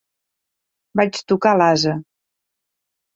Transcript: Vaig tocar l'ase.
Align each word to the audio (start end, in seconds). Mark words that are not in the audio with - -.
Vaig 0.99 1.19
tocar 1.31 1.51
l'ase. 1.63 1.93